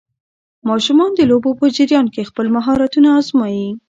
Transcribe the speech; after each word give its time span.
ماشومان 0.69 1.11
د 1.15 1.21
لوبو 1.29 1.49
په 1.59 1.65
جریان 1.75 2.05
کې 2.13 2.27
خپل 2.29 2.45
مهارتونه 2.55 3.09
ازمويي. 3.19 3.67